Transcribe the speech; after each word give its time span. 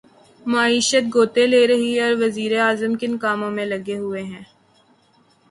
معیشت 0.45 1.05
غوطے 1.13 1.43
لے 1.47 1.61
رہی 1.67 1.91
ہے 1.95 2.01
اور 2.05 2.15
وزیر 2.23 2.51
اعظم 2.59 2.91
کن 3.01 3.13
کاموں 3.23 3.51
میں 3.51 3.65
لگے 3.65 3.97
ہوئے 3.97 4.23
ہیں۔ 4.23 4.43